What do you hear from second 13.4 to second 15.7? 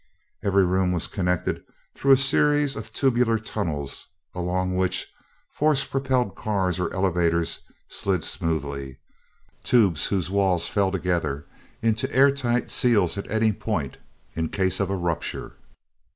point, in case of a rupture.